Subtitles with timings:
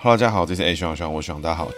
[0.00, 1.68] Hello，大家好，这是 A 徐朗徐朗，我徐朗，大家好。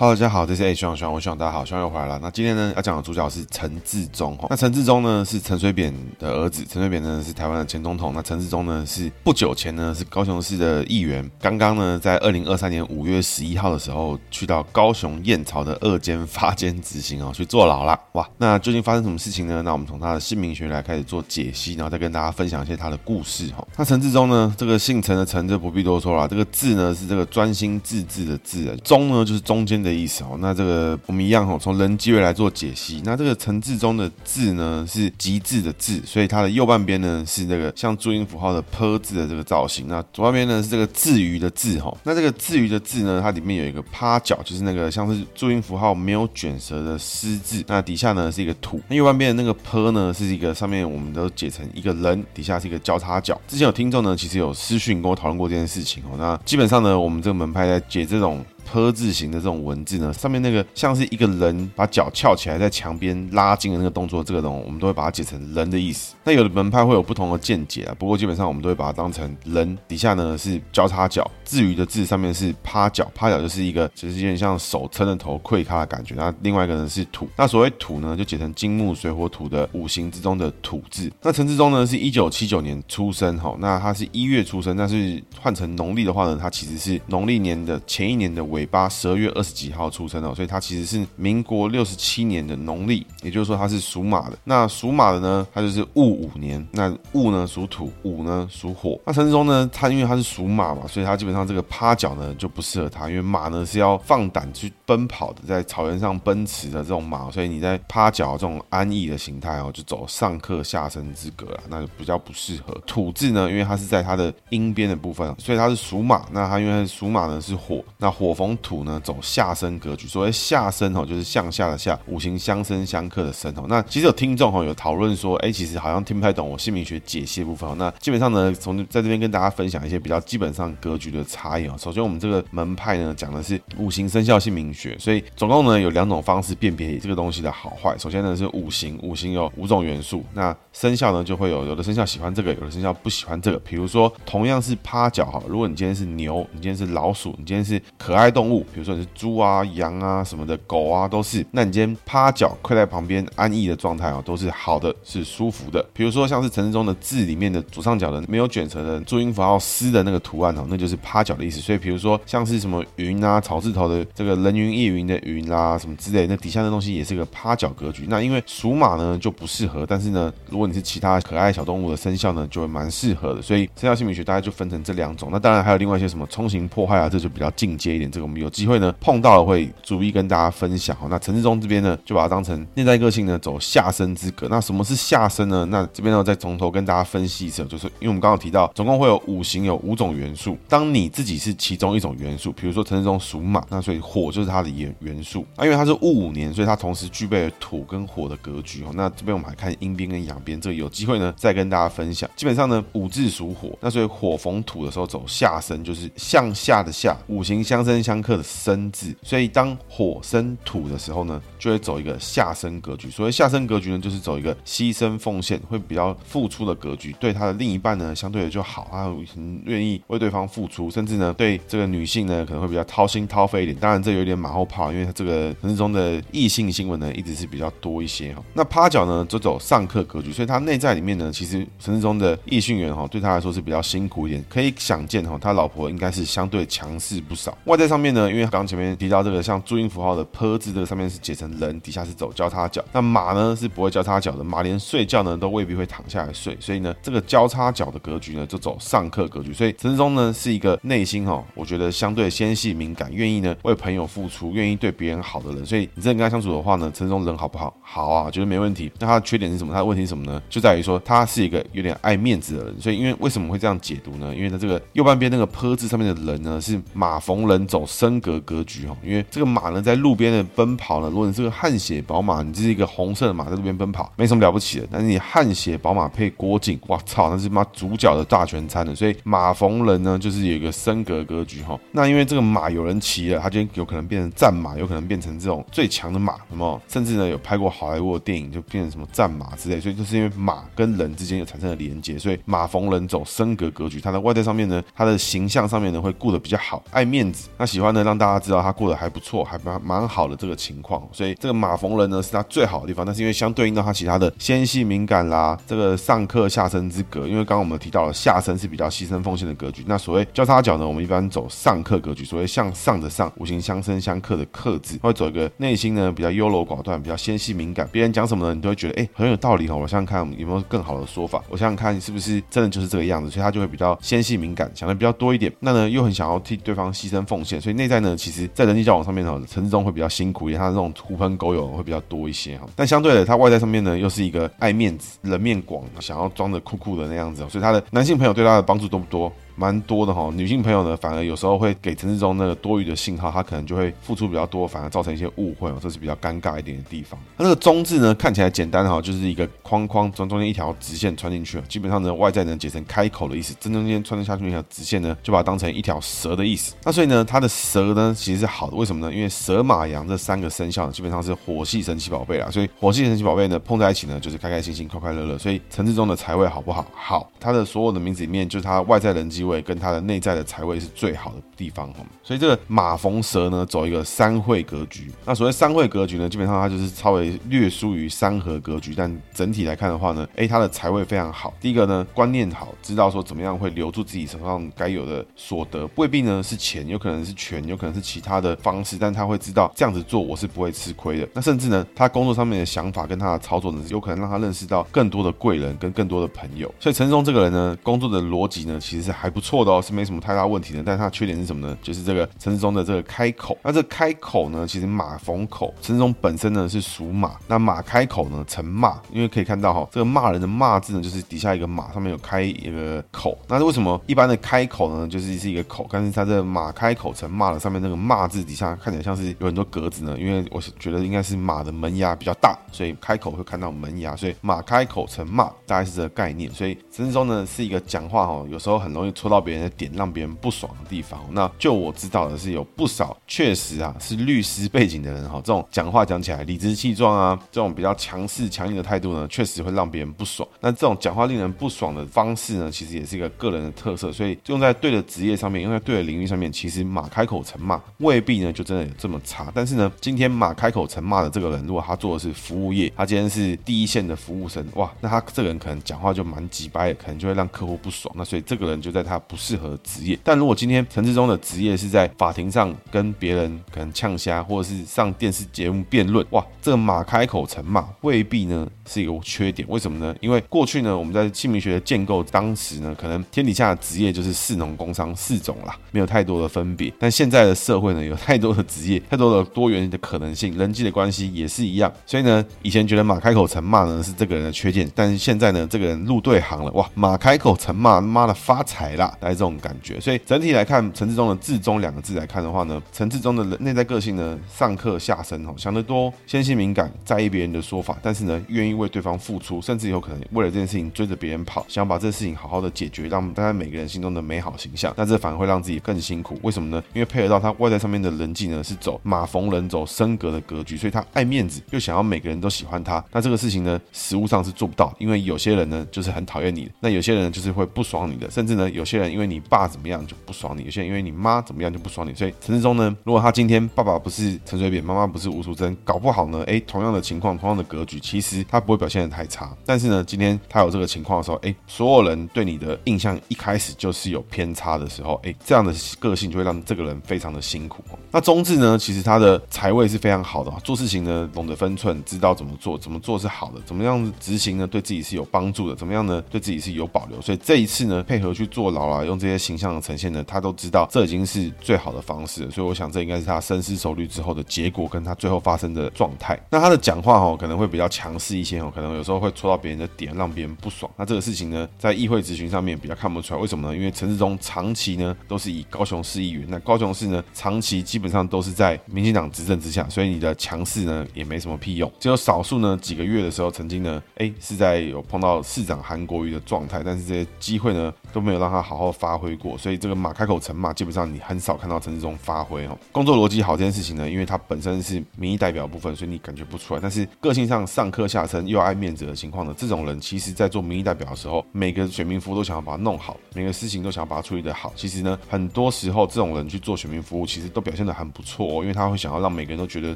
[0.00, 2.20] Hello，大家好，这是 A 徐朗徐朗，我希望，大家好，希望又回来了。
[2.22, 4.38] 那今天呢，要讲的主角是陈致中。
[4.48, 8.12] 那陈志忠呢是陈水扁的儿子，陈水扁呢是台湾的前总统。
[8.14, 17.98] 那陈志忠呢是不久前呢是高雄市的议员，刚刚呢在二零二三年五月十一号的时候去到高雄燕巢的二监发监执行哦，去坐牢了。
[18.12, 19.62] 哇，那究竟发生什么事情呢？
[19.62, 23.66] 那我们从他的姓名学来开始做解析，然后再跟大家分享一些他的故事哈。
[23.76, 29.87] 那陈志忠呢，这个姓陈的陈就不必多说了，这个致呢是这个专心致志的致，中呢就是中间的。
[29.88, 33.02] 的意思哦，那这个我们一样哦，从人机位来做解析。
[33.04, 39.86] 那这个陈致中的字呢是极致的字，所以它的右半边呢是这个像注音符号的坡字的这个造型。
[39.88, 41.96] 那左半边呢是这个至于的字哈。
[42.04, 47.64] 那这个至于的字呢，它里面有一个趴角，就是那个像是注音符号没有卷舌的失字。
[47.66, 48.80] 那底下呢是一个土。
[48.88, 53.40] 那右半边的那个坡呢是一个上面我们都解成一个人，底下是一个交叉角。
[53.48, 56.16] 之前有听众呢，其实有私讯跟我讨论过这件事情哦。
[56.18, 58.44] 那基本上呢，我们这个门派在解这种。
[58.70, 66.14] 坡字形的这种文字呢，上面那个像是一个人把脚翘起来在墙边拉筋的那个动作，这个东我们都会把它解成人的意思。
[66.22, 76.14] 那有的门派会有不同的见解啊，不过基本上我们都会把它当成人，底下呢是交叉脚，至于的字上面是趴脚，趴脚就是一个就是有点像手撑着头跪咖的感觉。
[76.14, 81.10] 那另外一个呢是土，那所谓土呢就解成金木水火土的五行之中的土字。
[81.22, 88.57] 那陈志忠呢是一九七九年出生哈，那他是一月出生，但是换成农历的话呢，他其实是农历年的前一年的尾。
[88.58, 94.36] 尾巴十二月二十几号出生的，所以他其实是民国六十七年的农历，也就是说他是属马的。
[94.42, 96.66] 那属马的呢，他就是戊午年。
[96.72, 98.98] 那戊呢属土，午呢属火。
[99.06, 112.74] 那陈致中呢，他因为他是属马嘛，所以他基本上这个趴脚呢就不适合他，因为马呢是要放胆去奔跑的，在草原上奔驰的这种马，所以你在趴脚这种安逸的形态哦，就走上克下生之格了，那就比较不适合。
[112.86, 116.26] 土字呢，因为它是在它的阴边的部分，所以它是属马。
[116.32, 118.47] 那它因为属马呢是火，那火逢。
[118.58, 123.64] 土呢走下生格局，所谓下生哦，就是向下的下，五行相生相克的生哦。
[123.68, 127.74] 那其实有听众哦有讨论说，哎，其实好像听不太懂我姓名学解析的部分哦。
[127.78, 131.74] 那基本上呢，从在这边跟大家分享一些比较基本上格局的差异哦。
[131.78, 137.96] 首先，我们这个门派呢讲的是五行生肖姓名学，所以总共呢有两种方式辨别这个东西的好坏。
[137.98, 143.58] 首先呢是五行，五行有五种元素，那生肖呢就会有有的生肖喜欢这个，有的生肖不喜欢这个。
[143.60, 148.60] 比如说同样是趴脚哈，如果你今天是牛，你今天是老鼠，你今天是可爱动物。
[148.72, 151.44] 比如说你是猪啊、羊啊什么的，狗啊都是。
[151.50, 155.84] 那你今天趴脚跪在旁边安逸的状态哦，都是好的，是舒服的。
[155.92, 161.58] 比如说像是城市中的字里面的左上角的没有卷舌的注音符号“丝”的那个图案哦，那就是趴脚的意思。
[161.60, 168.04] 所以比如说像是什么云啊、草字头的这个人云亦云的云啦、啊，什么之类，那底下的东西也是个趴脚格局。
[168.08, 173.42] 那因为属马呢就不适合，但是呢，如果你是其他可爱小动物的生肖呢，就会蛮适合的。
[173.42, 175.28] 所以生肖姓名学大概就分成这两种。
[175.32, 178.08] 那当然还有另外一些什么冲刑破坏啊，这就比较进阶一点。
[178.10, 178.78] 这个我们有机会。
[178.78, 180.96] 呢，碰到了会逐一跟大家分享。
[181.10, 184.46] 那陈致中这边呢，就把它当成内在个性呢，走下生之格。
[184.48, 185.66] 那什么是下生呢？
[185.70, 190.56] 那这边呢，再从头跟大家分析一次，就是因为我们刚刚提到，总共会有五行，有五种元素。
[190.68, 195.44] 当你自己是其中一种元素，比如说陈致中属马，那所以火就是它的元元素。
[195.56, 198.84] 那因为它是戊午年，所以它同时具备了土跟火的格局。
[198.84, 202.28] 哦那这边我们还看阴边跟阳边，这个有机会呢再跟大家分享。
[202.36, 208.44] 基本上呢，五字属火，那所以火逢土的时候走下生，就是向下的下，五行相生相克的。
[208.48, 213.10] 生字，所以当火生土的时候呢，就会走一个下身格局。
[213.10, 217.14] 所谓下身格局呢，就是走一个牺牲奉献，会比较付出的格局。
[217.18, 223.76] 对他的另一半呢，相对的就好，他很愿意为对方付出，甚至呢，对这个女性呢，可能会比较掏心掏肺一点。
[223.78, 228.42] 当然，这有点马后炮，因为他这个陈致中的异性新闻呢，一直是比较多一些哈。
[228.54, 234.44] 那趴脚呢，就走上克格局，所以他内在里面呢，其实陈致中的异性缘哈，对他来说是比较辛苦一点。
[234.48, 237.56] 可以想见哈，他老婆应该是相对强势不少。
[237.64, 242.84] 外在上面呢，因为刚前面提到这个像注音符号的坡字，这个上面是解成人，底下是走交叉脚。
[242.92, 249.52] 那马呢是不会交叉脚的，马连睡觉呢都未必会躺下来睡，所以呢这个交叉脚的格局呢就走上克格局。
[249.52, 255.64] 所以陈致中呢是一个内心哈，我觉得相对纤细敏感，愿意呢为朋友付出，愿意对别人好的人。
[255.64, 257.74] 所以你真的跟他相处的话呢，陈致中人好不好？
[257.80, 258.90] 好啊，觉得没问题。
[258.98, 259.72] 那他的缺点是什么？
[259.72, 260.42] 他的问题是什么呢？
[260.48, 262.80] 就在于说他是一个有点爱面子的人。
[262.80, 264.34] 所以因为为什么会这样解读呢？
[264.34, 274.88] 因为呢这个右半边那个坡字上面的人呢是马逢人走升格格局哈，因为这个马呢在路边的奔跑呢，如果你这个汗血宝马，你就是一个红色的马在路边奔跑，没什么了不起的。
[274.90, 278.92] 但是你汗血宝马配郭靖，哇操，那是妈主角的大全餐的。
[278.92, 281.78] 所以马逢人呢，就是有一个升格格局哈。
[281.92, 289.80] 那因为这个马有人骑了，他就有可能变成战马，有可能变成这种最强的马，什么甚至呢有拍过好莱坞的电影，就变成什么战马之类。
[289.80, 294.00] 所以就是因为马跟人之间有产生了连接，所以马逢人走升格格局。
[294.00, 301.06] 他的外在上面呢，他的形象上面呢会顾得比较好，爱面子，那喜欢呢让大家知道他过得还不错，还蛮蛮好的这个情况。
[301.12, 319.76] 所以这个马逢人呢是他最好的地方，但是因为相对应到他其他的纤细敏感啦，这个上克下生之格，因为刚刚我们提到了下生是比较牺牲奉献的格局，那所谓交叉角呢，我们一般走上克格局，所谓向上的上，五行相生相克的克字，会走一个内心呢比较优柔寡断，比较纤细敏感，别人讲什么呢，你都会觉得哎很有道理哦。
[319.76, 325.52] 我想想看有没有更好的说法，我想想看是不是真的就是这个样子，所以他就会比较纤细敏感，想的比较多一点。
[325.60, 332.66] 那呢又很想要替对方牺牲奉献，所以内在呢其实在人际交往上面呢，陈志忠会比较辛苦一点，他这种狐朋狗友会比较多一些哈。
[332.74, 339.30] 但相对的，他外在上面呢又是一个爱面子、人面广，想要装的酷酷的那样子，所以他的男性朋友对他的帮助多不多？
[339.58, 347.18] 蛮多的哈，女性朋友呢，反而有时候会给陈志忠那个多余的信号，他可能就会付出比较多，反而造成一些误会哦，这是比较尴尬一点的地方。
[347.36, 356.76] 那这个中字呢，看起来简单哈，就是一个框框，中中间一条直线穿进去，基本上呢，外在能解成开口的意思，正中间穿得下去一条直线呢，就把它当成一条蛇的意思。
[356.84, 359.12] 那所以呢，它的蛇呢其实是好的，为什么呢？
[359.12, 365.36] 因为蛇、马、羊这三个生肖呢，基本上是火系神奇宝贝啦，所以火系神奇宝贝呢碰在一起呢，就是开开心心、快快乐乐。
[365.36, 366.86] 所以陈志忠的财位好不好？
[366.94, 370.28] 好，他的所有的名字里面，就是他外在人际位跟他的内在。
[370.38, 375.10] 的财位是最好的地方哈，所以这个马逢蛇呢，走一个三会格局。
[375.24, 381.52] 那所谓三会格局呢，基本上它就是稍微略输于三合格局，但整体来看的话呢，诶，他的财位非常好。
[381.60, 391.28] 第一个呢，观念好，知道说怎么样会留住自己手上该有的所得，未必呢是钱，有可能是权，有可能是其他的方式，但他会知道这样子做我是不会吃亏的。
[391.32, 396.72] 那甚至呢，他工作上面的想法跟他的操作呢，有可能让他认识到更多的贵人跟更多的朋友。
[396.78, 400.18] 所以陈松这个人呢，工作的逻辑呢，其实是还不错的哦，是没什么。
[400.18, 401.78] 太大问题的，但是它缺点是什么呢？
[401.80, 403.56] 就是这个陈志忠的这个开口。
[403.62, 413.38] 那这个开口呢，其实马逢口，陈志忠本身呢是属马，那马开口呢成骂，因为可以看到哈，这个骂人的骂字呢，就是底下一个马，上面有开一个口。
[413.46, 420.16] 那为什么一般的开口呢，就是是一个口，但是它这个马开口成骂的上面那个骂字底下看起来像是有很多格子呢？
[420.18, 426.50] 因为我是觉得应该是马的门牙比较大，所以开口会看到门牙，所以马开口成骂，大概是这个概念。
[426.50, 440.48] 所以陈志忠呢是一个讲话哈，有时候很容易出到别人的点，让别人不爽的地方，那就我知道的是有不少确实啊是律师背景的人哈，这种讲话讲起来理直气壮啊，这种比较强势强硬的态度呢，确实会让别人不爽。
[440.60, 449.50] 那这种讲话令人不爽的方式呢，其实也是一个个人的特色，所以用在对的职业上面，用在对的领域上面，其实马开口成骂未必呢就真的有这么差。
[449.54, 458.12] 但是呢，今天马开口成骂的这个人，如果他做的是服务业，他今天是第一线的服务生，哇，那他这个人可能讲话就蛮机掰的，可能就会让客户不爽。
[458.16, 469.66] 那所以这个人就在他不适合职业，但如果今天陈志忠的职业是在法庭上跟别人可能呛虾，或者是上电视节目辩论，哇，这个马开口成骂未必呢是一个缺点。
[469.70, 470.14] 为什么呢？
[470.20, 476.92] 因为过去呢，我们在姓名学的建构当时呢，可能天底下的职业就是士农工商四种啦，没有太多的分别。
[476.98, 481.90] 但现在的社会呢，有太多的职业，太多的多元的可能性，人际的关系也是一样。
[482.04, 489.98] 所以呢，以前觉得马开口成骂呢是这个人的缺点，但是现在呢，这个人入对行了，哇，马开口成骂，妈的发财啦，大概这种感觉。
[489.98, 504.92] 所以整体来看，陈志忠的“志忠”两个字来看的话呢，陈志忠的内在个性呢，上课下身哦，想得多，纤细敏感，在意别人的说法，但是呢，愿意为对方付出，甚至有可能为了这件事情追着别人跑，想把这事情好好的解决，让大家每个人心中的美好形象。
[504.96, 506.82] 那这反而会让自己更辛苦，为什么呢？
[506.92, 513.02] 因为配合到他外在上面的人际呢，是走马逢人走升格的格局，所以他爱面子，又想要每个人都喜欢他。
[513.12, 529.54] 那这个事情呢，实物上是做不到，因为有些人呢，就是很讨厌你，那有些人就是会不爽你的，甚至呢，有有些人因为你爸怎么样就不爽你，有些人因为你妈怎么样就不爽你，所以陈世忠呢，如果他今天爸爸不是陈水扁，妈妈不是吴淑珍，搞不好呢，哎，同样的情况，同样的格局，其实他不会表现的太差。
[529.66, 537.84] 但是呢，今天他有这个情况的时候，哎，所有人对你的印象一开始就是有偏差的时候，哎，这样的个性就会让这个人非常的辛苦。
[538.10, 547.20] 那中志呢，其实他的财位是非常好的，做事情呢懂得分寸，知道怎么做，怎么做是好的，怎么样执行呢，对自己是有帮助的，怎么样呢，对自己是有保留。
[547.20, 552.50] 所以这一次呢，配合去坐牢啦，用这些形象的呈现呢，他都知道这已经是最好的方式了。
[552.50, 556.38] 所以我想这应该是他深思熟虑之后的结果，跟他最后发生的状态。
[556.50, 560.90] 那他的讲话哦，可能会比较强势一些哦，可能有时候会戳到别人的点，让别人不爽。
[560.96, 563.76] 那这个事情呢，在议会质询上面比较看不出来，为什么呢？
[563.76, 571.92] 因为陈志忠长期呢都是以高雄市议员，那高雄市呢长期基基本上都是在民进党执政之下，所以你的强势呢也没什么屁用。
[571.98, 579.58] 只有少数呢几个月的时候，曾经呢，哎，是在有碰到市长韩国瑜的状态，但是这些机会呢都没有让他好好发挥过。
[579.58, 582.78] 所以这个马开口成马，基本上你很少看到陈时中发挥哦。
[582.92, 586.80] 工作逻辑好这件事情呢，因为他本身是民意代表部分，所以你感觉不出来。
[586.80, 594.72] 但是个性上上课下身又爱面子的情况呢，这种人其实在做民意代表的时候，每个选民服务都想要把它弄好，每个事情都想要把它处理得好。
[594.76, 599.94] 其实呢，很多时候这种人去做选民服务，其实都表现的很不错哦，因为他会想要让每个人都觉得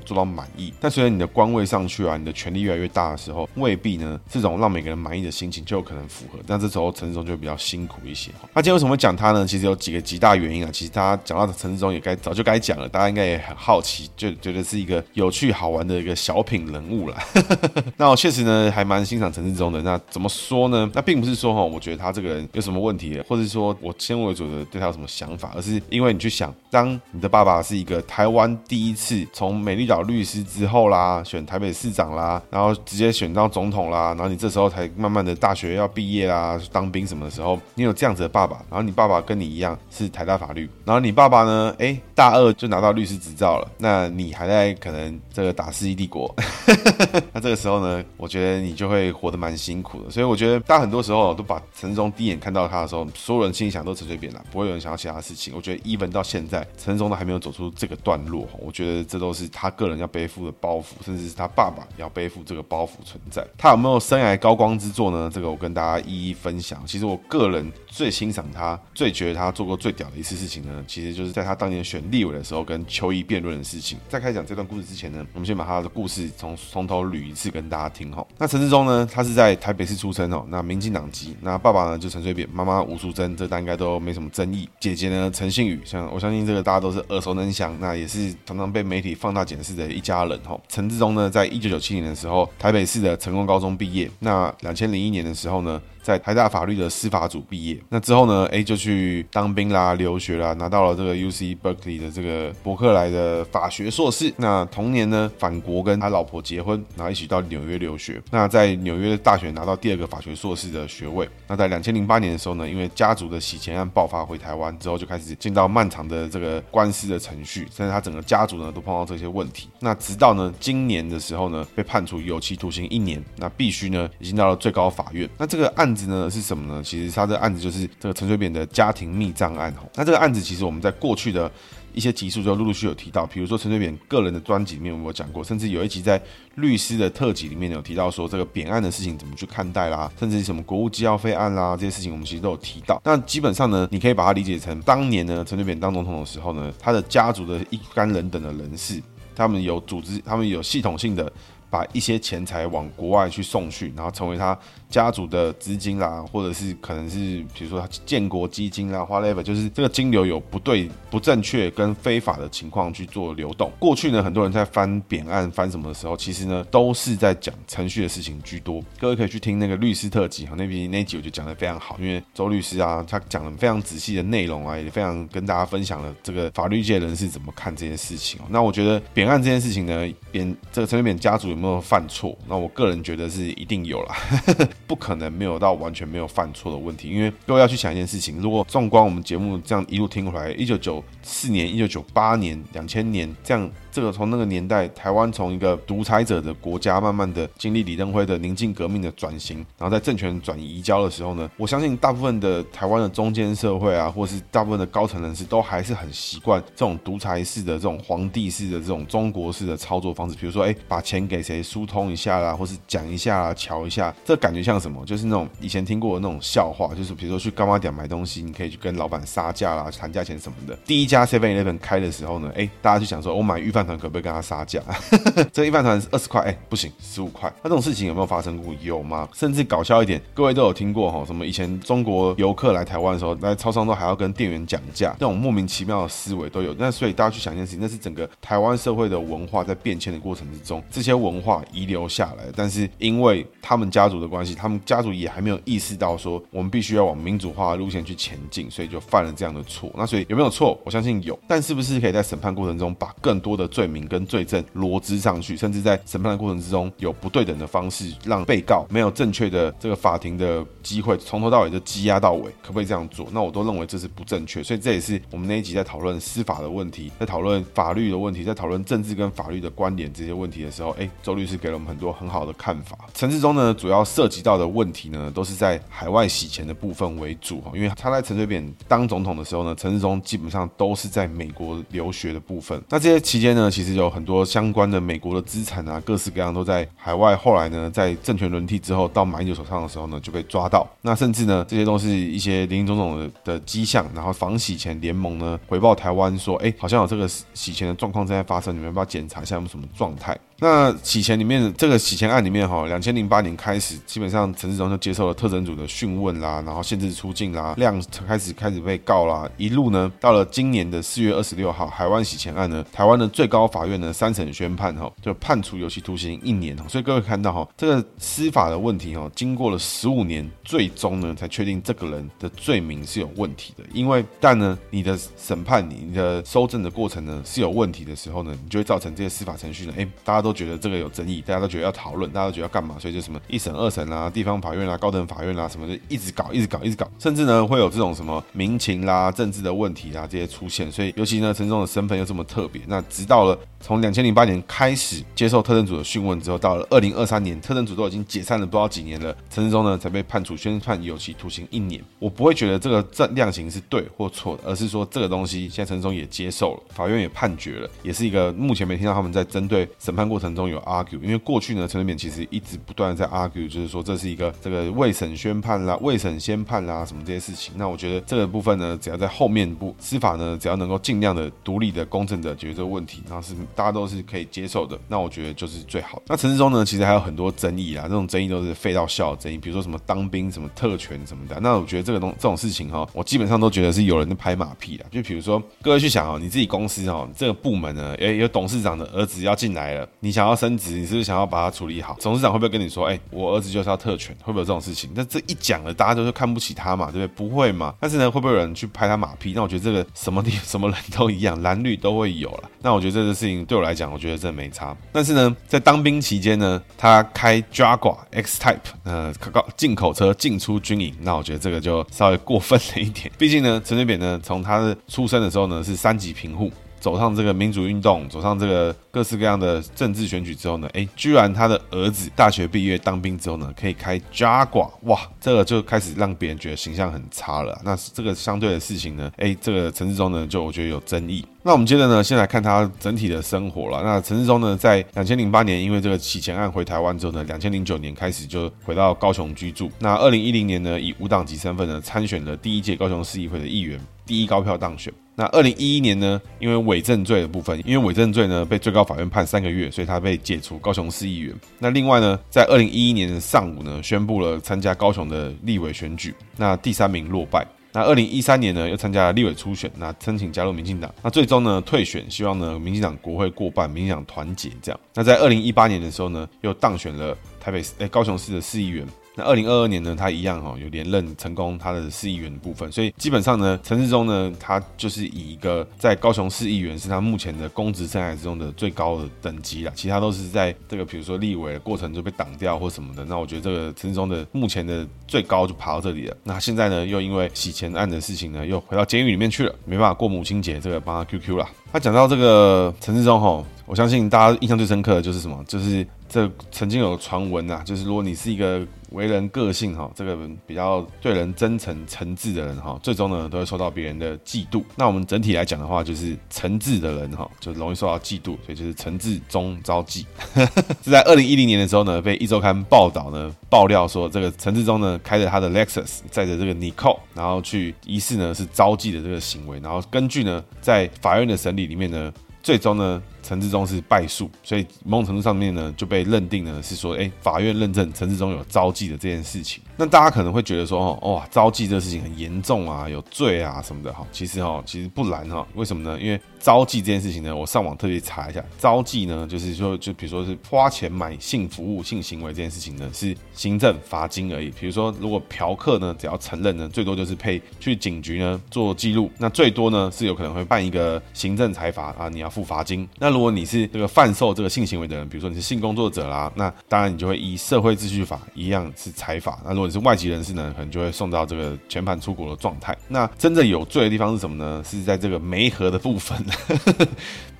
[0.00, 0.72] 做到满意。
[0.80, 6.38] 但随着你的官位上去啊，你的权力越来越大的时候，未必呢这种让每个人满意的心情就有可能符合。
[6.46, 8.30] 那这时候陈时中就会比较辛苦一些。
[8.54, 9.46] 那今天为什么讲他呢？
[9.46, 10.70] 其实有几个极大原因啊。
[10.72, 17.16] 其实大家讲到陈时中也该早就该讲了，大家应该也很好奇，就觉得是一个有趣好玩的一个小品人物了。
[17.98, 19.82] 那我确实呢还蛮欣赏陈时中的。
[19.82, 20.90] 那怎么说呢？
[20.94, 46.32] 那并不是说哈，我觉得他这个人有什么问题，或者说我先为主的对他有什么想法，而是因为你去想，当你的爸爸是一个台湾第一次从美丽岛律师之后啦，选台北市长啦，然后直接选到总统啦，然后你这时候才慢慢的大学要毕业啦，当兵什么的时候，你有这样子的爸爸，然后你爸爸跟你一样是台大法律，然后你爸爸呢，哎，大二就拿到律师执照了，那你还在可能这个打世纪帝国，
[47.34, 55.52] 那这个时候呢，我觉得你就会活得蛮辛苦的，所以我觉得大家很多时候都把陈时中第一眼看到他的时候，所有人心里想都陈水扁了，不会有人想到其他事情。
[55.56, 63.46] 我觉得 even 到现在，陈时中都还没有走出这个段落，我觉得这都是他个人要背负的包袱，甚至是他爸爸要背负这个包袱存在。
[63.56, 65.30] 他有没有生涯高光之作呢？
[65.32, 66.82] 这个我跟大家一一分享。
[66.86, 73.98] 其实我个人最欣赏他、最觉得他做过最屌的一次事情呢，其实就是在他当年选立委的时候跟邱毅辩论的事情。
[74.08, 78.26] 在开讲这段故事之前呢，我们先把他的故事从从头捋一次跟大家听哈。
[78.38, 84.68] 那陈志忠呢，他是在台北市出生哦，那民进党籍，那爸爸呢就陈水扁，妈妈吴淑珍，这大家应该都没什么争议。
[84.80, 90.58] 姐姐呢陈信宇，像我相信这个大家都是耳熟能详，那也是常常被媒体放大检视的一家人哈。
[90.68, 104.32] 陈志忠呢，在一九九七年的时候，台北市的成功高中毕业，那两千零一年的时候呢，在台大法律的司法组毕业，那之后呢，A 就去当兵啦、留学啦，拿到了这个 UC Berkeley 的这个伯克莱的法学硕士。
[104.36, 108.20] 那同年呢，返国跟他老婆结婚，然后一起到纽约留学。
[108.32, 111.28] 那在纽约大学拿到第二个法学硕士的学位。
[111.46, 119.68] 那在两千零八年的时候呢，因为家族的洗钱案爆发，回台湾之后就开始进到漫长的这个官司的程序，甚至他整个家族呢都碰到这些问题。
[119.78, 125.30] 那直到呢今年的时候呢，被判处有期徒刑一年，那必须呢已经到了最高法院。
[125.38, 125.91] 那这个案。
[125.92, 126.82] 案子呢是什么呢？
[126.82, 129.86] 其实他这个案子就是这个陈水扁的家庭密账案哦。
[129.94, 131.50] 那这个案子其实我们在过去的
[131.92, 136.18] 一些集数就陆陆续有提到，比如说陈水扁个人的专辑里面我有讲过，甚至有一集在
[136.54, 142.98] 律师的特辑里面有提到说这个扁案的事情怎么去看待啦，甚至是什么国务机要费案啦这些事情我们其实都有提到。
[143.04, 149.02] 那基本上呢，你可以把它理解成当年呢陈水扁当总统的时候呢，他的家族的一干人等的人士，
[149.36, 151.30] 他们有组织，他们有系统性的
[151.72, 154.56] 把一些钱财往国外去送去，然后成为他。
[154.92, 163.72] 家族的资金啦，或者是可能是比如说他建国基金啦，whatever，就是这个金流有不对、不正确跟非法的情况去做流动。
[163.78, 168.84] 过去呢，很多人在翻扁案、翻什么的时候，其实呢都是在讲程序的事情居多。
[169.00, 178.44] 各位可以去听那个律师特辑哈，那边那集我就讲得非常好，因为周律师啊，他讲了非常仔细的内容啊，也非常跟大家分享了这个法律界人士怎么看这件事情哦。
[178.50, 182.36] 那我觉得扁案这件事情呢，扁这个陈水扁家族有没有犯错？
[182.48, 184.16] 那我个人觉得是一定有啦。
[184.86, 193.70] 不可能没有到完全没有犯错的问题，因为各位要去想一件事情，如果纵观我们节目这样一路听过来，一九九四年、一九九八年、两千年这样。
[193.92, 210.34] 这个从那个年代，台湾从一个独裁者的国家，慢慢的经历李登辉的宁静革命的转型，然后在政权转移移交的时候呢，我相信大部分的台湾的中间社会啊，或是大部分的高层人士，都还是很习惯这种独裁式的、这种皇帝式的、这种中国式的操作方式。
[210.36, 215.04] 比如说，哎，把钱给谁疏通一下啦，或是讲一下啦，瞧一下，这感觉像什么？
[215.04, 220.74] 就是那种以前听过的那种笑话，就是比如说去柑仔店买东西，你可以去跟老板杀价啦，谈价钱什么的。
[220.86, 223.82] 第一家 Seven Eleven 开的时候呢，哎，大家就想说，我买预饭。
[223.82, 224.80] 团可不可以跟他杀价？
[225.52, 227.52] 这个一饭团是二十块，哎，不行，十五块。
[227.64, 228.72] 那这种事情有没有发生过？
[228.80, 229.28] 有吗？
[229.34, 231.24] 甚至搞笑一点，各位都有听过哈？
[231.26, 236.72] 什么以前中国游客来台湾的时候，来超商都还要跟店员讲价，这种莫名其妙的思维都有。
[236.78, 242.44] 那所以大家去想一件事情，那是整个台湾社会的文化在变迁的过程之中，这些文化遗留下来。
[242.54, 249.90] 但是因为他们家族的关系，他们家族也还没有意识到说我们必须要往民主化的路线去前进，所以就犯了这样的错。
[249.96, 250.78] 那所以有没有错？
[250.84, 251.38] 我相信有。
[251.46, 263.26] 但是不是可以在审判过程中把更多的罪名跟罪证罗织上去，甚至在审判的过程之中有不对等的方式，让被告没有正确的这个法庭的机会，从头到尾就积压到尾，可不可以这样做？
[263.32, 264.62] 那我都认为这是不正确。
[264.62, 272.98] 所以这也是我们那一集在讨论司法的问题，在讨论法律的问题，在讨论政治跟法律的关联这些问题的时候，哎，周律师给了我们很多很好的看法。
[273.14, 282.78] 陈志忠呢，主要涉及到的问题呢，都是在海外洗钱的部分为主哈，因为他在陈水扁当总统的时候呢，陈志忠基本上都都是在美国留学的部分。
[282.90, 287.34] 那这些期间呢，其实有很多相关的美国的资产啊，各式各样都在海外。
[287.34, 290.86] 后来呢，在政权轮替之后，到马英九手上的时候呢，就被抓到。
[291.00, 294.06] 那甚至呢，这些都是一些林林总总的的迹象。
[294.14, 300.38] 然后防洗钱联盟呢，回报台湾说，哎，好像有这个洗钱的状况正在发生，你们要不要检查一下有没有什么状态？
[300.62, 330.51] 那洗钱里面，这个洗钱案里面哈，两千零八年开始，基本上陈致中就接受了特侦组的讯问啦，然后限制出境啦，量开始开始被告啦，一路呢，到了今年的四月二十六号，海湾洗钱案呢，台湾的最高法院呢三审宣判哈，就判处有期徒刑一年哈，所以各位看到哈，这个司法的问题哈，经过了十五年，最终呢才确定这个人的罪名是有问题的，因为但呢，你的审判你你的搜证的过程呢是有问题的时候呢，你就会造成这些司法程序呢，哎，大家都。
[330.52, 340.90] 觉得这个有争议，大家都觉得要讨论，大家都觉得要干嘛，所以就什么一审、二审啦、地方法院啦、高等法院啦，什么的，一直搞、一直搞、一直搞，甚至呢会有这种什么民情啦、政治的问题啦这些出现。
[340.90, 352.02] 所以尤其呢，陈致中的身份又这么特别，那直到了从两千零八年开始接受特侦组的讯问之后，到了二零二三年，特侦组都已经解散了不知道几年了，陈致中呢才被判处宣判有期徒刑一年。
[352.18, 361.20] 我不会觉得这个这量刑是对或错的，而是说这个东西现在陈致中也接受了，法院也判决了，也是一个目前没听到他们在针对审判过程程中有 argue。
[361.22, 367.72] 因为过去呢，陈水扁其实一直不断在 argue，就是说这是一个这个未审宣判啦、未审先判啦什么这些事情。
[367.76, 376.20] 那我觉得这个部分呢，只要在后面部司法呢，只要能够尽量的独立的、公正的解决这个问题，然后是大家都是可以接受的，那我觉得就是最好。
[376.26, 381.60] 那陈致中呢，其实还有很多争议啊，这种争议都是废到笑的争议，比如说什么当兵、什么特权什么的。
[381.60, 385.06] 那我觉得这个东这种事情哈，我基本上都觉得是有人在拍马屁啦。
[385.10, 392.16] 就比如说各位去想哦，你自己公司哦，这个部门呢，诶，有董事长的儿子要进来了，你你想要升职，你是不是想要把它处理好？
[392.22, 394.34] 董事长会不会跟你说，哎、我儿子就是要特权？
[394.42, 395.10] 会不会有这种事情？
[395.14, 397.26] 那这一讲了，大家都是看不起他嘛，对不对？
[397.26, 397.94] 不会嘛？
[398.00, 399.52] 但是呢，会不会有人去拍他马屁？
[399.54, 402.70] 那我觉得这个什么地什么人都一样，蓝绿 都会有了。
[402.80, 404.96] 那我觉得这个事情对我来讲，我觉得真的没差。
[405.12, 409.30] 但是呢，在当兵期间呢，他开 Jaguar X Type，呃，
[409.76, 413.30] 进口车进出军营，那我觉得这个就稍微过分了一点。
[413.36, 416.72] 毕竟呢，陈水扁呢，从他的出生的时候呢，是三级贫户。
[417.02, 427.76] 走上这个民主运动，走上这个各式各样的政治选举之后呢，哎，居然他的儿子大学毕业当兵之后呢，可以开 Jaguar，哇，这个就开始让别人觉得形象很差了。
[427.84, 431.44] 那这个相对的事情呢，哎，这个陈致中呢，就我觉得有争议。
[431.64, 434.00] 那我们接着呢，先来看他整体的生活了。
[434.04, 439.90] 那陈致中呢，在两千零八年因为这个洗钱案回台湾之后呢，两千零九年开始就回到高雄居住。
[439.98, 445.12] 那二零一零年呢，以无党籍身份呢参选了第一届高雄市议会的议员，第一高票当选。
[445.34, 451.54] 那二零一一年呢，因为伪证罪的部分，因为伪证罪呢被最高法院判三个月，所以他被解除高雄市议员。
[451.78, 457.66] 那另外呢，在二零一一年的上午呢，宣布了参加高雄的立委选举，那第三名落败。
[457.94, 465.00] 那二零一三年呢，又参加了立委初选，那申请加入民进党，那最终呢退选，希望呢民进党国会过半，民进党团结这样。
[465.14, 469.06] 那在二零一八年的时候呢，又当选了台北市诶高雄市的市议员。
[469.34, 483.24] 那二零二二年呢，他一样哈有连任成功他的市议员的部分，所以基本上呢，陈致中呢，他就是以一个在高雄市议员是他目前的公职生涯之中的最高的等级了，其他都是在这个比如说立委的过程就被挡掉或什么的。
[483.24, 486.36] 那我觉得这个陈致中的目前的最高就爬到这里了。
[486.44, 491.66] 那现在呢，又因为洗钱案的事情呢，又回到监狱里面去了，没办法过母亲节，这个帮他 QQ 了。
[491.92, 495.62] 他讲到这个陈致中哈，我相信大家印象最深刻的就是什么？
[495.68, 500.34] 就是这曾经有传闻呐，就是如果你是一个为人个性哈，这个
[500.66, 504.82] 比较对人真诚诚挚的人哈，最终呢都会受到别人的嫉妒。
[504.96, 510.24] 那我们整体来讲的话，就是诚挚的人哈，就容易受到嫉妒，所以就是诚挚中招妓。
[511.04, 519.78] 是在二零一零年的时候呢，被壹周刊报道呢爆料说，这个陈致中呢开着他的 Lexus，载着这个 Nicole，然后去疑似呢是招妓的这个行为。
[519.80, 522.32] 然后根据呢在法院的审理里面呢。
[522.64, 529.82] 最终呢，陈志忠是败诉，所以某种程度上面呢就被认定呢是说，哎，法院认证陈志忠有招妓的这件事情。
[529.96, 534.26] 那大家可能会觉得说，哦，哇，招妓这个事情很严重啊，有罪啊什么的哈。
[534.32, 535.66] 其实哈，其实不然哈。
[535.74, 536.18] 为什么呢？
[536.20, 544.70] 因为招妓这件事情呢，我上网特别查一下，招妓呢就是说，就比如说是花钱买性服务、性行为这件事情呢，是行政罚金而已。
[544.70, 553.08] 比如说，如果嫖客呢只要承认呢，最多就是配去警局呢做记录，那最多呢是有可能会办一个行政裁罚啊，你要付罚金。
[553.18, 559.58] 那如果你是这个贩售这个性行为的人，比如说你是性工作者啦，那当然你就会依社会秩序法一样是裁罚。
[559.64, 562.96] 那如果你是外籍人士呢，可能就会送到这个全盘出国的状态。
[563.08, 564.82] 那真正有罪的地方是什么呢？
[564.84, 566.36] 是在这个媒合的部分。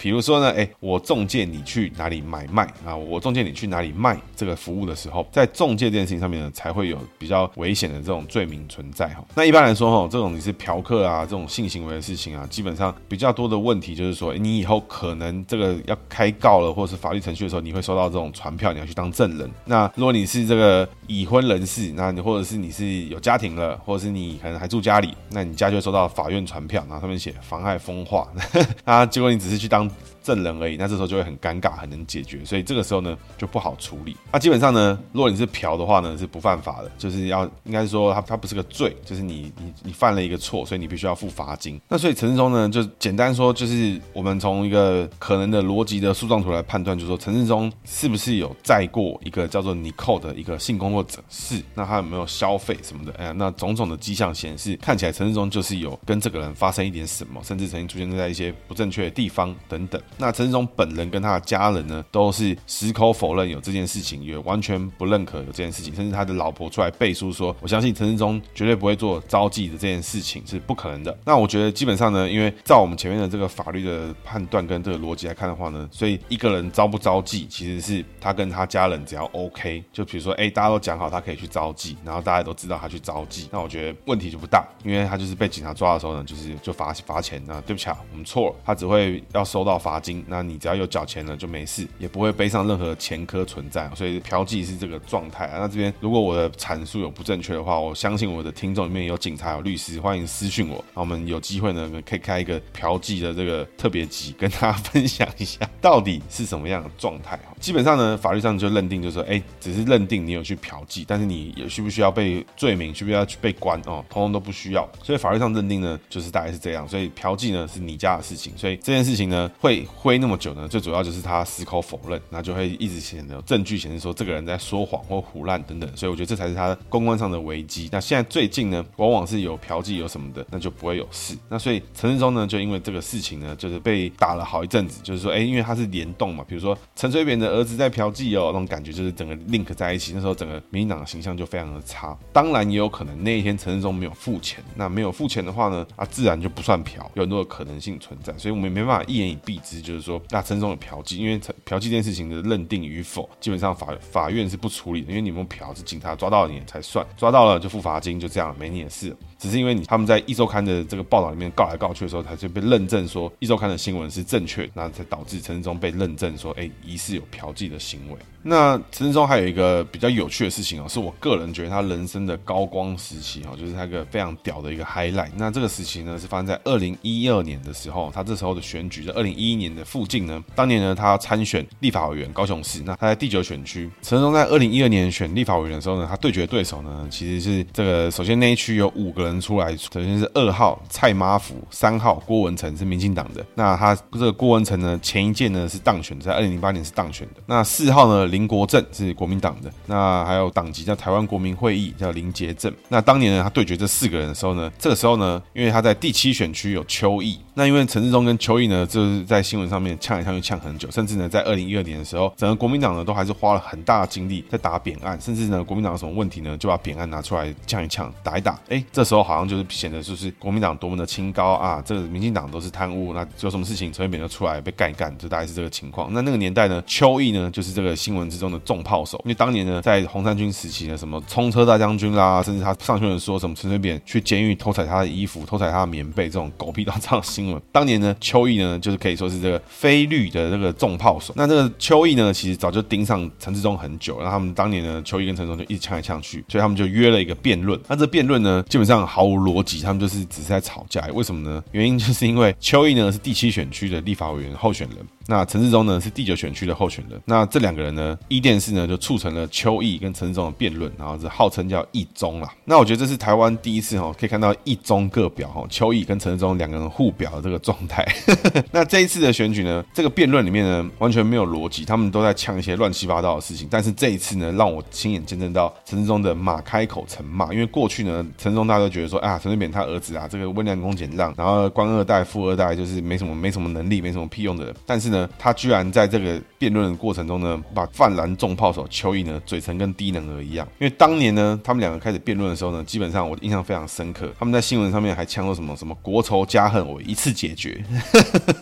[0.03, 2.97] 比如说呢，哎，我中介你去哪里买卖啊？
[2.97, 9.25] 我中介你去哪里卖这个服务的时候，在中介这件事情上面呢，才会有比较危险的这种罪名存在哈。
[9.37, 19.49] 那一般来说哈，这种你是嫖客啊，这种性行为的事情啊，基本上比较多的问题就是说，你以后可能这个要开告了，或者是法律程序的时候，你会收到这种传票，你要去当证人。
[19.67, 28.27] 那如果你是这个已婚人士，那你或者是你是有家庭了，或者是你可能还住家里，那你家就会收到法院传票，然后上面写妨害风化
[28.85, 29.88] 啊，结果你只是去当。
[29.92, 30.22] on.
[30.23, 34.17] 证人而已，那这时候就会很尴尬，很难解决，所以这个时候呢就不好处理。
[34.33, 41.81] 那基本上呢，如果你是嫖的话呢，是不犯法的，就是要应该说他他不是个罪，就是你你你犯了一个错，所以你必须要付罚金。
[41.89, 51.23] 那所以陈世忠呢，就简单说，就是我们从一个可能的逻辑的树状图来判断，就是说陈世忠是不是有载过一个叫做 Nicole 的一个性工作者？
[51.29, 51.63] 是。
[51.75, 53.13] 那他有没有消费什么的？
[53.19, 60.01] 哎呀，那种种的迹象显示，看起来陈世忠就是有跟这个人发生一点什么，甚至曾经出现在一些不正确的地方等等。
[60.18, 90.43] 那陈世忠本人跟他的家人呢，都是矢口否认有这件事情，也完全不认可有这件事情，甚至他的老婆出来背书说：“我相信陈世忠绝对不会做招妓的这件事情，是不可能的。”那我觉得基本上呢，因为照我们前面的这个法律的判断跟这个逻辑来看的话呢，所以一个人招不招妓，其实是他跟他家人只要 OK，就比如说，哎，大家都讲好他可以去招妓，然后大家都知道他去招妓，那我觉得问题就不大，因为他就是被警察抓的时候呢，就是就罚罚钱，那对不起啊，我们错了，他只会要收到罚金，那。
[90.43, 95.59] 你只要有缴钱了就没事，也不会背上任何前科存在，所以嫖妓是这个状态啊。
[95.61, 100.85] 那这边如果我的阐述有不正确的话，我相信我的听众里面有警察、有律师，欢迎私讯我。
[100.95, 107.38] 那我们有机会呢，可以开一个嫖妓的这个特别集，跟大家 分享一下到底是什么样的状态。
[107.61, 114.88] 基本上呢，法律上就认定就是说，哎，只是认定你有去嫖妓，但是你也需不需要被罪名，需不需要去被关哦，通通都不需要。
[115.05, 116.88] 所以法律上认定呢，就是大概是这样。
[116.88, 127.88] 所以嫖妓呢是你家的事情，所以这件事情呢会挥那么久呢，最主要就是他矢口否认，那就会一直显得证据显示说这个人在说谎或胡乱等等，所以我觉得这才是他公关上的危机。
[127.92, 131.37] 那现在最近呢，往往是有嫖妓有什么的，那就不会有事。
[131.48, 142.16] 那所以陈世忠呢，就因为这个事情呢，就是被打了好一阵子，就是说，哎，因为他是联动嘛，比如说陈水扁的儿子在嫖妓哦，那种感觉就是整个 link 在一起，那时候整个民进党的形象就非常的差。
[142.33, 150.62] 当然也有可能那一天陈世忠没有付钱，那没有付钱的话呢，啊，自然就不算嫖，有很多的可能性存在，所以我们也没办法一言以蔽之，就是说那陈。
[150.62, 159.12] 这种嫖妓，因为嫖妓这件事情的认定与否，基本上法法院是不处理的，因为你们嫖是警察抓到你才算，抓到了就付罚金，就这样没你的事。
[159.42, 168.16] 只是因为你他们在一周刊的这个报道里面告来告去的时候，才就被认证说一周刊的新闻是正确，那才导致陈致中被认证说，哎，疑似有嫖妓的行为。
[168.44, 175.31] 那陈致中还有一个比较有趣的事情哦，是我个人觉得他人生的高光时期哦，就是他一个非常屌的一个 highlight。
[175.37, 183.90] 那这个时期呢，是发生在二零一二年的时候，他这时候的选举在二零一一年的附近呢，当年呢他参选立法委员高雄市，那他在第九选区。
[184.02, 189.32] 陈致中在二零一二年选立法委员的时候呢，他对决对手呢，其实是这个首先那一区有五个人。
[189.40, 193.45] 出来，首先是二号蔡妈福，三号郭文成是民进党的。
[193.55, 197.42] 那他这个郭文成呢，前一届呢是当选，在二零零八年是当选的。
[197.47, 199.71] 那四号呢，林国正是国民党的。
[199.87, 202.73] 那还有党籍叫台湾国民会议，叫林杰正。
[202.88, 207.38] 那当年呢，他对决这四个人的时候呢，这个时候呢，因为他在第七选区有邱毅。
[207.55, 218.59] 那因为陈志忠跟邱毅呢，就是在新闻上面呛来呛去呛很久，甚至呢，在二零一二年的时候，整个国民党呢都还是花了很大的精力在打扁案，甚至呢，国民党有什么问题呢，就把扁案拿出来呛一呛，打一打。
[218.69, 226.12] 哎，这时候好像就是显得就是国民党多么的清高啊，这个民进党都是贪污，那有什么事情陈水扁就出来被干一干，就大概是这个情况。
[226.12, 238.14] 那那个年代呢，邱毅呢就是这个新闻之中的重炮手，因为当年呢，在红三军时期呢，什么冲车大将军啦，甚至他上新闻说什么陈水扁去监狱偷采他的衣服、偷采他的棉被这种狗屁倒灶的新闻，当年呢。
[238.20, 241.35] 邱毅呢，就是可以说是这个飞绿的这个重炮手。
[241.37, 244.16] 那这个邱毅呢，其实早就盯上陈志忠很久。
[244.18, 247.78] 然后他们当年呢，邱毅跟陈志忠就一直呛来呛去，所以他们就约了一个辩论。
[247.88, 251.05] 那这辩论呢，基本上毫无逻辑，他们就是只是在吵架。
[251.12, 251.62] 为什么呢？
[251.72, 254.98] 原因就是因为邱毅呢是第七选区的立法委员候选人。
[255.27, 257.21] 那陈致中呢是第九选区的候选人。
[257.25, 262.53] 那这两个人呢，一电视呢就促成了邱毅跟陈致中的辩论，然后是号称叫一中啦。
[262.65, 268.07] 那我觉得这是台湾第一次哈，可以看到一中各表哈，邱毅跟陈致中两个人互表的这个状态。
[268.73, 273.69] 那这一次的选举呢，这个辩论里面呢完全没有逻辑，他们都在呛一些乱七八糟的事情。
[273.71, 284.75] 但是这一次呢，让我亲眼见证到陈致中的马开口成骂，因为过去呢，陈致中大家都觉得说啊，陈水扁他儿子啊，这个温良恭俭让，然后官二代、富二代，就是没什么没什么能力、没什么屁用的。
[284.87, 290.66] 但是呢，他居然在这个辩论的过程中呢，把泛蓝重炮手邱毅呢嘴唇跟低能儿一样。
[290.81, 297.81] 因为当年呢，他们两个开始辩论的时候呢，基本上我印象非常深刻，他们在新闻上面还呛说什么什么国仇家恨，我一次解决。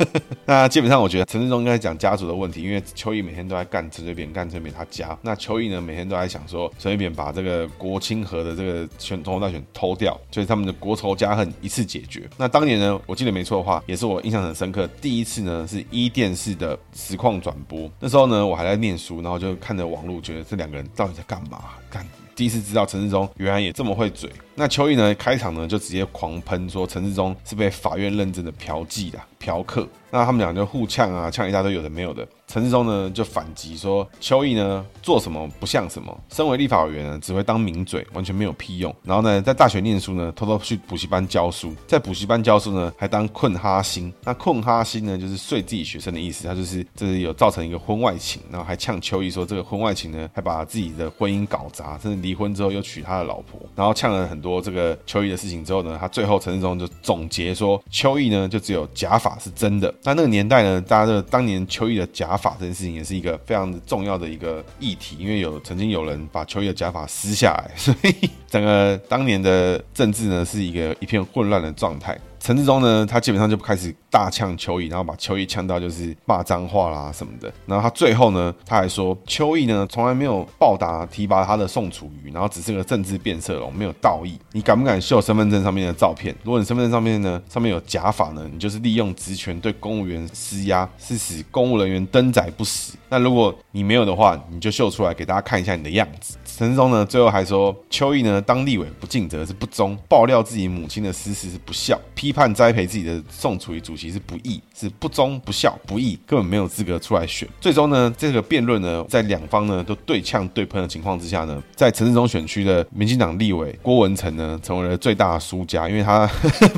[0.44, 5.16] 那基本上我觉得陈志忠应该讲家族的问题，因为邱毅每天都在干陈水扁，干陈水扁他家。
[5.22, 12.28] 那邱毅呢，每天都在想说陈水扁把这个国清河的这个选总统大选偷掉，所以他们的国仇家恨一次解决。
[12.36, 21.64] 那当年呢，我记得没错的话，也是我印象很深刻，第一次呢是伊甸是的实况转播，那时候呢我还在念书，然后就看着网络，觉得这两个人到底在干嘛？
[21.90, 24.30] 干，第一次知道陈世忠原来也这么会嘴。
[24.54, 29.88] 那邱毅呢开场呢就直接狂喷说陈世忠是被法院认证的嫖妓的嫖客。
[30.12, 32.26] 那他们俩就互呛啊，呛一大堆有的没有的。
[32.48, 38.92] 陈致中呢就反击说邱毅呢做什么不像什么，身为立法委员呢只会当名嘴，完全没有屁用。
[39.04, 44.12] 然后呢在大学念书呢偷偷去补习班教书，在补习班教书呢还当困哈星。
[44.24, 59.92] 那困哈星呢就是睡自己学生的意思，他就是就是有造成一个婚外情，然后还呛邱毅说这个婚外情呢还把自己的婚姻搞砸，甚至离婚之后又娶他的老婆，然后呛了很多这个邱毅的事情之后呢，他最后陈致中就总结说邱毅呢就只有假法是真的。
[60.02, 72.18] 那那个年代呢，大家的当年秋意的假法这件事情也是一个非常重要的一个议题，因为有曾经有人把秋意的假法撕下来，所以整个当年的政治呢是一个一片混乱的状态。
[72.40, 77.52] 陈志忠呢，他基本上就开始大呛邱毅，然后把邱毅呛到就是骂脏话啦什么的。
[77.66, 84.38] 然后他最后呢，他还说邱毅呢从来没有报答提拔他的宋楚瑜，然后只是个政治变色龙，没有道义。
[84.52, 86.34] 你敢不敢秀身份证上面的照片？
[86.42, 92.96] 如果你身份证上面呢上面有假法呢，你就是利用职权对公务员施压，是使公务人员登载不死。
[93.10, 96.38] 那如果你没有的话，你就秀出来给大家看一下你的样子。
[96.60, 107.48] 陈致中呢最后还说邱毅呢当立委不尽责是不忠，爆料自己母亲的私事是不孝，批判栽培自己的宋楚瑜主席是不义，是不忠不孝不义，根本没有资格出来选。
[107.62, 116.30] 最终呢，这个辩论呢，在两方呢都对呛对喷的情况之下呢，在陈致中选区的民进党立委郭文成呢，成为了最大的输家，因为他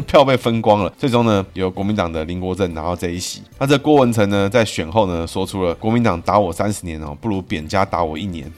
[0.07, 0.95] 票被分光了。
[0.97, 3.43] 最终呢，由国民党的林国正拿到这一席。
[3.59, 8.49] 那这郭文成呢，在选后呢，说出了国民党打我三十年哦，不如扁家打我一年。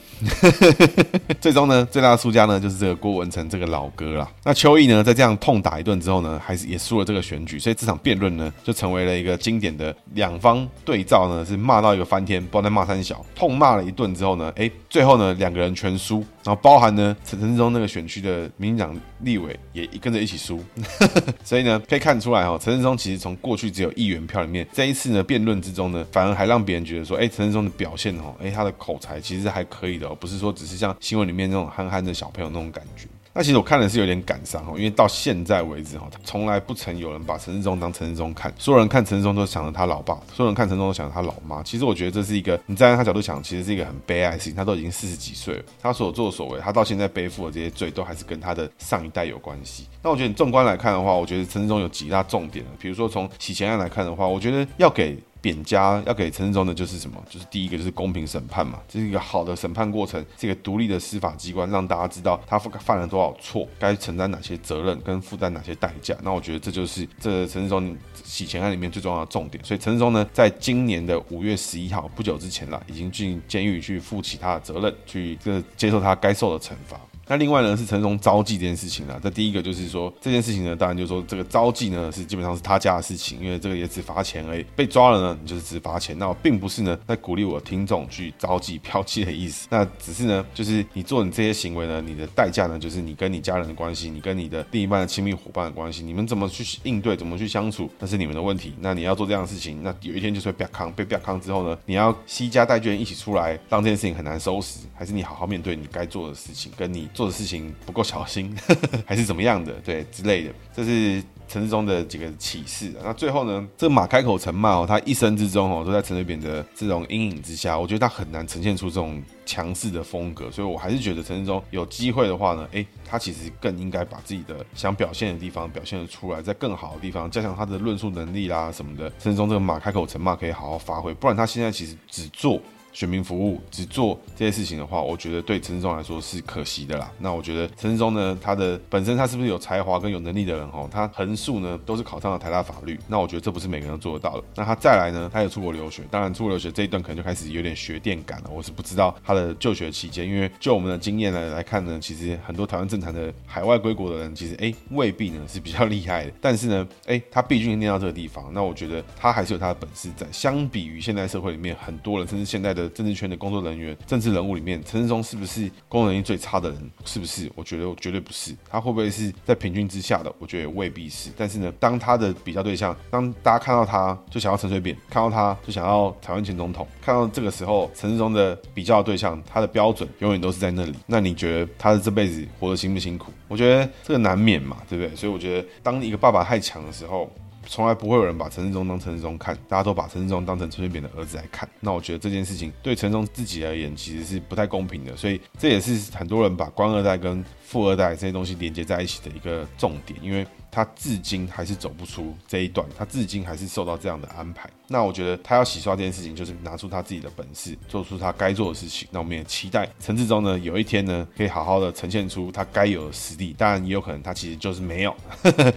[1.39, 4.29] 最终呢，最大的输家呢，就是这个郭文成这个老哥啦。
[4.43, 20.63] 那邱毅呢，在这样痛打一顿之后呢，还是也输了这个选举，所以这场辩论呢，就成为了一个经典的两方对照呢，是骂到一个翻天，不知道在骂三小，痛骂了一顿之后呢，哎，最后呢，两个人全输，然后包含呢陈陈志忠那个选区的民进党立委也跟着一起输，
[21.43, 33.07] 所以呢，可以看出来哦，陈志忠其实从过去只有议员票里面，这一次呢辩论之中呢，反而还让别人觉得说，哎，陈志忠的表现哦，哎，他的口才其实还可以的哦，不是说只是像新闻里面那种憨憨的小朋友那种感觉。
[33.37, 41.61] 那其实我看的是有点感伤哦，因为到现在为止哈，从来不曾有人把陈世忠当陈世忠看，所有人看陈世忠都想着他老爸，所有人看陈世忠都想着他老妈。
[41.61, 44.55] 其实我觉得这是一个，你站在他角度想，其实是一个很悲哀的事情。
[44.55, 49.85] 他都已经四十几岁了，他所作所为，他到现在背负的这些罪，都还是跟他的上一代有关系。
[50.01, 55.21] 那我觉得你纵观来看的话，我觉得陈世忠有几大重点，比如说从洗钱案来看的话，我觉得要给。
[55.45, 57.23] 贬家要给陈世忠的就是什么？
[57.29, 66.17] 就是第一个就是公平审判嘛，这是一个好的审判过程，这个独立的司法机关让大家知道他犯了多少错，该承担哪些责任跟负担哪些代价。
[66.23, 69.63] 那我觉得这就是这陈世忠洗钱案里面最重要的重点。
[69.63, 76.99] 所以陈世忠呢，在今年的五月十一号不久之前啦，已经进监狱去负起他的责任，去这接受他该受的惩罚。
[77.27, 79.19] 那另外呢，是陈松招妓这件事情啊。
[79.23, 84.65] 这第一个就是说，这件事情呢，当然就是说这个招妓呢是基本上是他家的事情，因为这个也只罚钱而已。
[84.75, 86.17] 被抓了呢，你就是只罚钱。
[86.17, 89.67] 那我并不是呢在鼓励我听众去招妓嫖妓的意思。
[89.69, 98.73] 那只是呢，就是你做你这些行为呢，你的代价呢，就是你跟你家人的关系，你跟你的另一半的亲密伙伴的关系，你们怎么去应对，怎么去相处，那是你们的问题。
[98.79, 108.55] 那你要做这样的事情，那有一天就是会被康，被被康之后呢，你要西家带眷一起出来，让这件事情很难收拾，还是你好好面对你该做的事情，跟你做的事情不够小心，
[109.07, 109.71] 还是怎么样的？
[109.83, 112.93] 对，之类的，这是陈世忠的几个启示。
[113.01, 120.51] 那最后呢，这个马开口陈骂哦，他一生之中哦都在陈水扁的这种阴影之下，我觉得他很难呈现出这种强势的风格。
[120.51, 129.09] 所以我还是觉得陈世忠有机会的话呢，诶，他其实更应该把自己的想表现的地方表现得出来，在更好的地方加强他的论述能力啦什么的。
[129.19, 132.61] 陈世忠这个马开口陈骂可以好好发挥，不然他现在其实只做。
[132.95, 137.11] 选民服务只做这些事情的话，我觉得对陈时中来说是可惜的啦。
[137.19, 140.87] 那我觉得陈时中呢，他的本身他是不是有才华跟有能力的人哦？
[140.89, 144.43] 他横竖呢都是考上了台大法律，那我觉得这不是每个人都做得到的。
[144.55, 148.49] 那他再来呢，他有出国留学，当然出国留学这一段可能就开始有点学电感了。
[148.49, 156.31] 我是不知道他的就学期间，因为就我们的经验来来看呢，其实很多台湾政坛的海外归国的人，其实哎未必呢是比较厉害的。
[156.39, 160.25] 但是呢，哎他毕竟念到这个地方，那我觉得他还是有他的本事在。
[160.31, 166.91] 相比于现在社会里面很多人，甚至现在的政治圈的工作人员、政治人物里面，陈世忠是不是工作能力最差的人？
[167.05, 167.51] 是不是？
[167.55, 168.55] 我觉得我绝对不是。
[168.69, 170.33] 他会不会是在平均之下的？
[170.39, 171.29] 我觉得也未必是。
[171.37, 180.93] 但是呢，当他的比较对象，当大家看到他就想要陈水扁，看到他就想要台湾前总统，看到这个时候陈世忠的比较对象，他的标准永远都是在那里。
[181.05, 183.31] 那你觉得他的这辈子活得辛不辛苦？
[183.47, 185.15] 我觉得这个难免嘛，对不对？
[185.15, 187.31] 所以我觉得，当一个爸爸太强的时候。
[187.67, 191.67] 从来不会有人把陈世忠当陈世忠看，大家都把陈世忠当成陈水扁的儿子来看。
[191.79, 200.45] 那我觉得这件事情对陈忠自己而言其实是不太公平的，所以这也是很多人把官二代跟富二代这些东西连接在一起的一个重点，因为。
[200.75, 204.69] 他至今还是走不出这一段，他至今还是受到这样的安排。
[204.89, 209.07] 那我觉得他要洗刷这件事情，就是拿出他自己的本事，做出他该做的事情。
[209.09, 213.55] 那我们也期待陈志忠呢，有一天呢，可以好好的呈现出他该有的实力。
[213.57, 215.15] 当然，也有 可能他其实就是没有。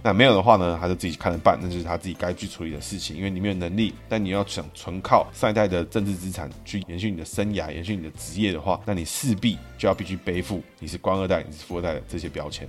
[0.03, 3.15] 那没有的话呢，他就自己看着办，那就是他自己该去处理的事情。
[3.15, 12.67] 因为你没有能力，但你要想纯靠上一代的政治资产去延续你的生涯、延续你的职业的话，那你势必就要必须背负你是官二代、你是富二代的这些标签。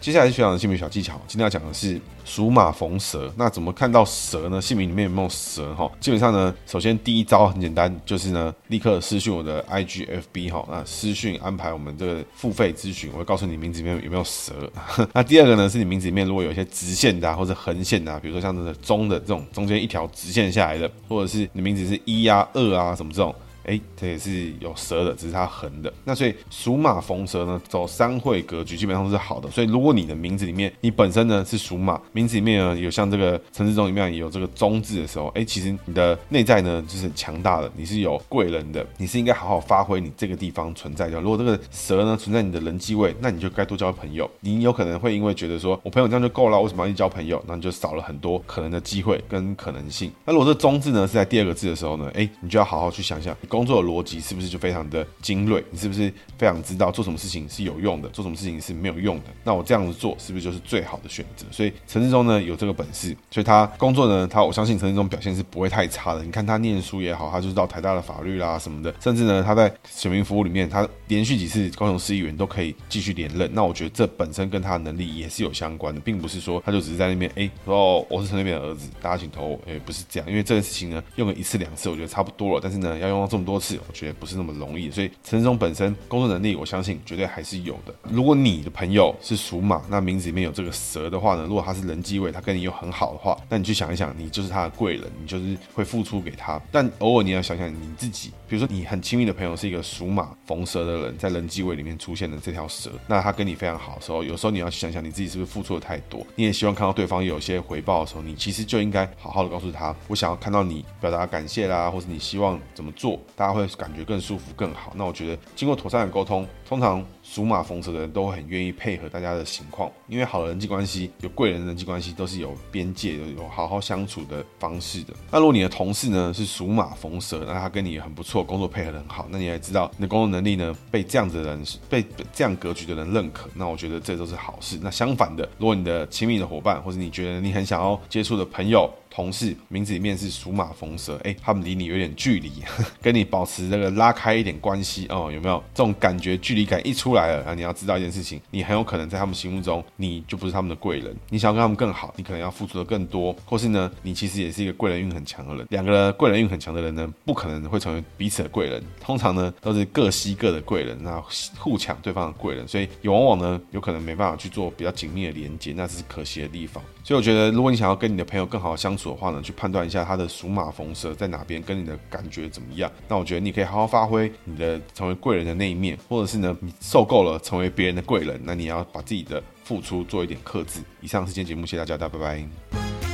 [0.00, 3.30] 接下来是学长的姓名小技巧，今天要讲的是属马逢蛇。
[3.36, 4.58] 那怎么看到蛇呢？
[4.58, 5.74] 姓名里面有没有蛇？
[5.74, 14.54] 哈，基本上呢，首先第一招很简单，就是呢，立刻私讯我的 IGFB 哈，那私讯安排我们这个付费咨询，我会告诉你名字里面有没有蛇。
[15.12, 23.34] 那第二个呢，是你名字里面如果有一些直线的啊，或者横线的啊，比如说像这个中的这种中间一条直线下来的，或者是你名字是一啊、二啊什么这种。
[23.70, 25.92] 哎，这也是有蛇的，只是它横的。
[26.04, 29.48] 那所以属马逢蛇呢，走三会格局基本上都是好的。
[29.48, 41.20] 所以如果你的名字里面，你本身呢是属马，名字里面呢有像这个陈志忠里面也有这个忠字的时候，哎，其实你的内在呢就是很强大的，你是有贵人的，你是应该好好发挥你这个地方存在的。
[41.20, 44.28] 如果这个蛇呢存在你的人际位，那你就该多交朋友。
[44.40, 47.40] 你有可能会因为觉得说我朋友这样就够了，为什么要去交朋友？
[47.46, 50.10] 那你就少了很多可能的机会跟可能性。
[50.24, 54.34] 那如果这个忠字呢是在第二个字的时候呢，哎，你就要好好去想想工作的逻辑是。
[54.40, 55.62] 不是就非常的精锐？
[55.70, 59.24] 你是不是非常知道做什么事情是有用的，做什么事情是没有用的？
[59.44, 61.44] 那我这样子做是不是就是最好的选择？
[61.50, 66.24] 所以陈志忠呢有这个本事，所以他工作呢，他我相信陈志忠表现是不会太差的。
[66.24, 73.50] 你看他念书也好，他就是到台大的法律啦什么的，甚至呢他在选民服务里面，他连续几次高雄市议员都可以继续连任。
[73.52, 82.60] 那我觉得这本身跟他的能力也是有相关的，并不是说他就只是在那边哎说我是陈那边的儿子，大家请投我，哎不是这样，因为这个事情呢用了一次两次，我觉得差不多了。
[82.62, 84.10] 但是呢要用到这多次，我觉得。
[84.20, 87.94] 不是那么容易，所以陈时中本身工作能力，我相信绝对还是有的。
[88.10, 96.60] 如果你的朋友是属马，那名字里面有这个蛇的话呢，如果他是人机位，他跟你又很好的话，那你去想一想，你就是他的贵人，你就是会付出给他。
[96.70, 114.92] 但偶尔你要想想你自己，比如说你很亲密的朋友是一个属马逢蛇的人，在人机位里面出现的这条蛇，那他跟你非常好的时候，有时候你要想想你自己是不是付出的太多，你也希望看到对方有些回报的时候，你其实就应该好好的告诉他，我想要看到你表达感谢啦，或是你希望怎么做，大家会感觉更舒服更好。
[114.94, 125.14] 那我觉得经过妥善的沟通，通常属马逢蛇的人都很愿意配合大家的情况，因为好的人际关系、有贵人的人际关系都是有边界有、有好好相处的方式的。
[125.30, 134.80] 那如果你的同事呢是属马逢蛇，那他跟你也很不错，工作配合很好，那你也知道你的工作能力呢被这样子的人、被这样格局的人认可，那我觉得这都是好事。
[134.82, 142.50] 那相反的，如果你的亲密的伙伴，或者你觉得你很想要接触的朋友，同事名字里面是属马逢蛇，哎，他们离你有点距离，
[143.00, 146.36] 跟你保持这个拉开一点关系哦，有没有这种感觉？
[146.38, 151.16] 距离感一出来了，你要知道一件事情，你很有可能在他们心目中，你就不是他们的贵人。
[151.28, 155.66] 你想要跟他们更好，你可能要付出的更多，或是呢，你其实也是一个贵人运很强的人。
[155.70, 161.22] 两个贵人运很强的人呢，不可能会成为彼此的贵人，通常呢都是各吸各的贵人，那
[161.58, 166.82] 互抢对方的贵人，所以也往往呢有可能没办法去做比较紧密的连接，那是可惜的地方。
[167.02, 172.90] 所以我觉得，如果你想要跟你的朋友更好相处的话呢，去判断一下他的属马逢蛇在哪边，跟你的感觉怎么样。
[173.08, 180.80] 那我觉得你可以好好发挥你的成为贵人的那一面，或者是呢，你受够了成为别人的贵人，那你要把自己的付出做一点克制。
[181.00, 183.09] 以上是今天节目，谢谢大家，大家拜拜。